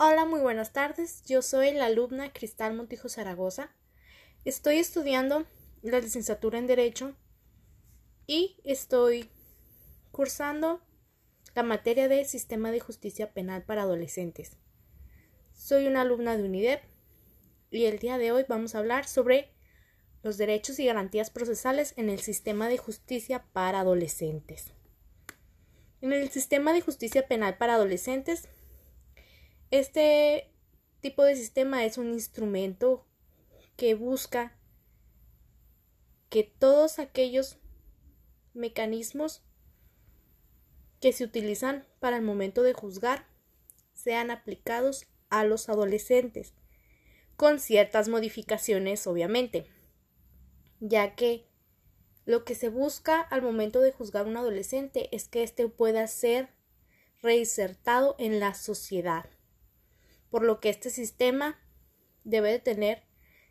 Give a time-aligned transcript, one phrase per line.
[0.00, 1.24] Hola, muy buenas tardes.
[1.24, 3.74] Yo soy la alumna Cristal Montijo Zaragoza.
[4.44, 5.44] Estoy estudiando
[5.82, 7.16] la licenciatura en Derecho
[8.24, 9.28] y estoy
[10.12, 10.80] cursando
[11.56, 14.52] la materia de Sistema de Justicia Penal para Adolescentes.
[15.52, 16.80] Soy una alumna de UNIDEP
[17.72, 19.50] y el día de hoy vamos a hablar sobre
[20.22, 24.74] los derechos y garantías procesales en el sistema de justicia para adolescentes.
[26.00, 28.48] En el sistema de justicia penal para adolescentes,
[29.70, 30.50] este
[31.00, 33.06] tipo de sistema es un instrumento
[33.76, 34.56] que busca
[36.30, 37.58] que todos aquellos
[38.54, 39.42] mecanismos
[41.00, 43.26] que se utilizan para el momento de juzgar
[43.94, 46.54] sean aplicados a los adolescentes,
[47.36, 49.66] con ciertas modificaciones obviamente,
[50.80, 51.46] ya que
[52.24, 56.06] lo que se busca al momento de juzgar a un adolescente es que éste pueda
[56.08, 56.50] ser
[57.22, 59.28] reinsertado en la sociedad,
[60.30, 61.58] por lo que este sistema
[62.24, 63.02] debe de tener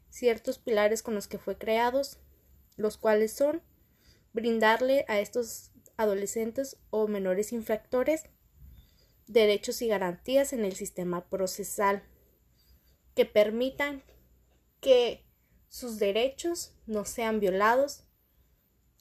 [0.09, 2.19] ciertos pilares con los que fue creados,
[2.75, 3.61] los cuales son
[4.33, 8.23] brindarle a estos adolescentes o menores infractores
[9.27, 12.03] derechos y garantías en el sistema procesal
[13.13, 14.03] que permitan
[14.80, 15.25] que
[15.67, 18.03] sus derechos no sean violados,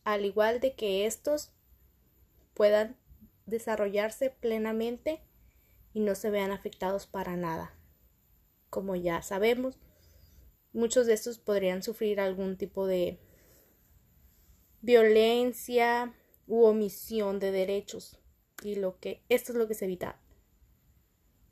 [0.04, 1.52] al igual de que estos
[2.54, 2.96] puedan
[3.46, 5.20] desarrollarse plenamente
[5.96, 7.74] y no se vean afectados para nada.
[8.68, 9.78] Como ya sabemos,
[10.74, 13.18] muchos de estos podrían sufrir algún tipo de
[14.82, 16.14] violencia
[16.46, 18.20] u omisión de derechos
[18.62, 20.20] y lo que esto es lo que se evita.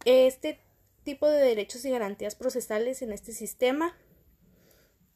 [0.05, 0.61] Este
[1.05, 3.97] tipo de derechos y garantías procesales en este sistema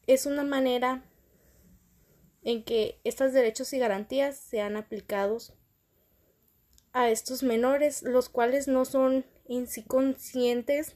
[0.07, 1.07] es una manera
[2.41, 5.53] en que estos derechos y garantías sean aplicados
[6.93, 10.95] a estos menores, los cuales no son en sí conscientes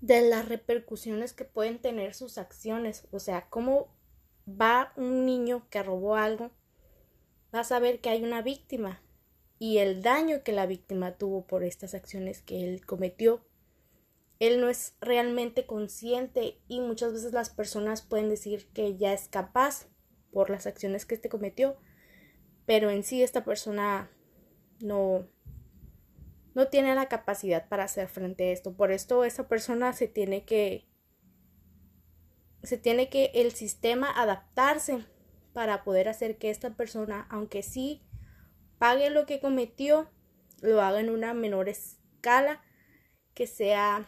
[0.00, 3.06] de las repercusiones que pueden tener sus acciones.
[3.10, 3.94] O sea, cómo
[4.48, 6.50] va un niño que robó algo,
[7.54, 9.02] va a saber que hay una víctima
[9.58, 13.44] y el daño que la víctima tuvo por estas acciones que él cometió.
[14.38, 19.28] Él no es realmente consciente y muchas veces las personas pueden decir que ya es
[19.28, 19.86] capaz
[20.32, 21.76] por las acciones que éste cometió,
[22.64, 24.10] pero en sí esta persona
[24.80, 25.26] no
[26.54, 28.74] no tiene la capacidad para hacer frente a esto.
[28.74, 30.86] Por esto esa persona se tiene que
[32.62, 35.06] se tiene que el sistema adaptarse
[35.52, 38.02] para poder hacer que esta persona, aunque sí
[38.78, 40.10] pague lo que cometió,
[40.60, 42.62] lo haga en una menor escala
[43.34, 44.06] que sea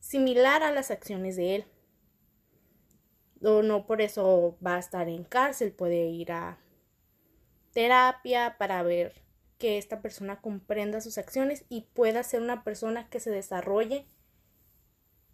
[0.00, 1.64] similar a las acciones de él.
[3.42, 6.58] O no por eso va a estar en cárcel, puede ir a
[7.72, 9.29] terapia para ver
[9.60, 14.06] que esta persona comprenda sus acciones y pueda ser una persona que se desarrolle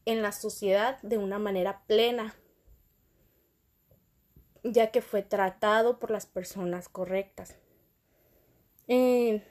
[0.05, 2.35] en la sociedad de una manera plena,
[4.65, 7.55] ya que fue tratado por las personas correctas.
[8.89, 9.43] En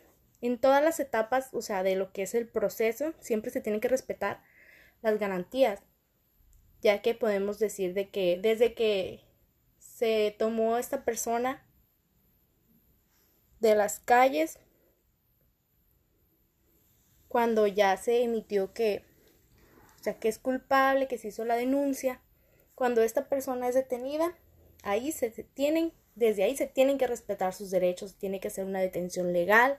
[0.59, 3.87] todas las etapas, o sea, de lo que es el proceso, siempre se tienen que
[3.87, 4.43] respetar
[5.01, 5.81] las garantías,
[6.81, 9.23] ya que podemos decir de que desde que
[9.79, 11.65] se tomó esta persona
[13.61, 14.59] de las calles,
[17.35, 19.03] cuando ya se emitió que,
[19.99, 22.21] o sea, que es culpable, que se hizo la denuncia,
[22.75, 24.37] cuando esta persona es detenida,
[24.83, 28.79] ahí se tienen desde ahí se tienen que respetar sus derechos, tiene que ser una
[28.79, 29.77] detención legal,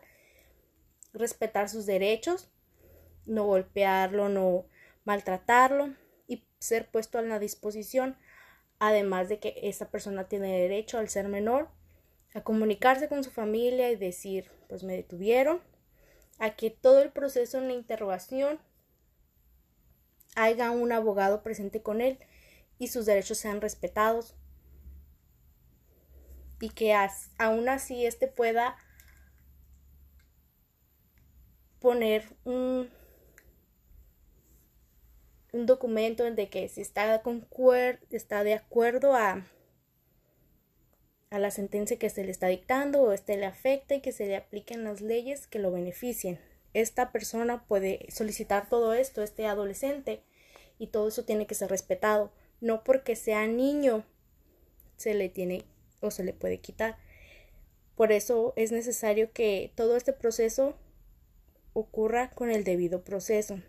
[1.15, 2.51] respetar sus derechos,
[3.25, 4.67] no golpearlo, no
[5.07, 5.95] maltratarlo
[6.29, 8.19] y ser puesto a la disposición,
[8.81, 11.71] además de que esa persona tiene derecho al ser menor
[12.35, 15.63] a comunicarse con su familia y decir, pues me detuvieron,
[16.39, 18.59] a que todo el proceso en la interrogación
[20.35, 22.19] haya un abogado presente con él
[22.79, 24.35] y sus derechos sean respetados.
[26.61, 26.95] Y que
[27.39, 28.77] aún así éste pueda
[31.81, 32.91] poner un,
[35.53, 37.23] un documento de que si está,
[38.11, 39.45] está de acuerdo a,
[41.31, 44.27] a la sentencia que se le está dictando o este le afecta y que se
[44.27, 46.39] le apliquen las leyes que lo beneficien.
[46.73, 50.23] Esta persona puede solicitar todo esto, este adolescente,
[50.79, 52.33] y todo eso tiene que ser respetado.
[52.61, 54.05] No porque sea niño
[54.97, 55.65] se le tiene
[56.01, 56.97] o se le puede quitar.
[57.97, 60.77] Por eso es necesario que todo este proceso
[61.73, 63.61] ocurra con el debido proceso,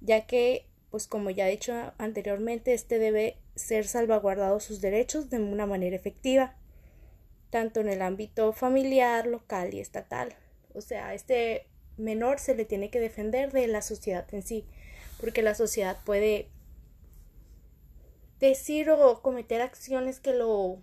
[0.00, 5.38] ya que, pues como ya he dicho anteriormente, este debe ser salvaguardado sus derechos de
[5.38, 6.56] una manera efectiva,
[7.50, 10.34] tanto en el ámbito familiar, local y estatal.
[10.74, 14.64] O sea, este menor se le tiene que defender de la sociedad en sí,
[15.20, 16.48] porque la sociedad puede
[18.40, 20.78] decir o cometer acciones que lo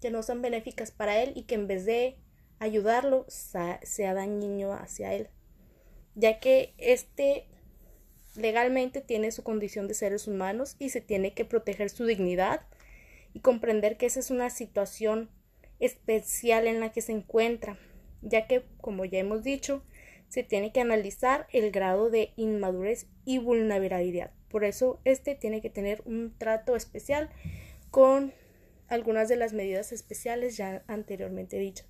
[0.00, 2.16] que no son benéficas para él y que en vez de
[2.58, 5.28] ayudarlo sea dañino hacia él,
[6.14, 7.46] ya que este
[8.36, 12.62] legalmente tiene su condición de seres humanos y se tiene que proteger su dignidad
[13.32, 15.30] y comprender que esa es una situación
[15.80, 17.78] especial en la que se encuentra,
[18.22, 19.82] ya que, como ya hemos dicho,
[20.28, 24.32] se tiene que analizar el grado de inmadurez y vulnerabilidad.
[24.48, 27.30] Por eso, este tiene que tener un trato especial
[27.90, 28.32] con
[28.88, 31.86] algunas de las medidas especiales ya anteriormente dichas.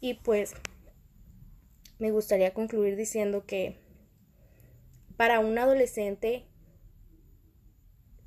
[0.00, 0.54] Y pues
[1.98, 3.76] me gustaría concluir diciendo que
[5.20, 6.46] para un adolescente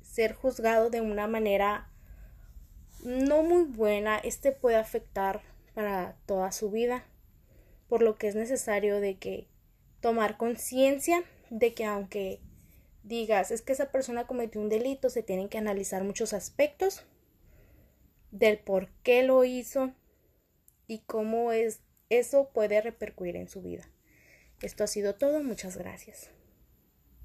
[0.00, 1.90] ser juzgado de una manera
[3.02, 5.42] no muy buena, este puede afectar
[5.74, 7.04] para toda su vida,
[7.88, 9.48] por lo que es necesario de que
[9.98, 12.40] tomar conciencia de que aunque
[13.02, 17.04] digas es que esa persona cometió un delito, se tienen que analizar muchos aspectos
[18.30, 19.92] del por qué lo hizo
[20.86, 23.82] y cómo es eso puede repercutir en su vida.
[24.62, 26.30] Esto ha sido todo, muchas gracias.